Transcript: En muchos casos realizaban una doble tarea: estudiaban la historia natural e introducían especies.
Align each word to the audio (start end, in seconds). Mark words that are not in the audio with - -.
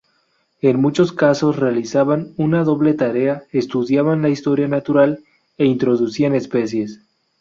En 0.61 0.81
muchos 0.81 1.13
casos 1.13 1.57
realizaban 1.57 2.33
una 2.35 2.63
doble 2.63 2.95
tarea: 2.95 3.43
estudiaban 3.51 4.23
la 4.23 4.29
historia 4.29 4.67
natural 4.67 5.23
e 5.59 5.65
introducían 5.65 6.33
especies. 6.33 7.01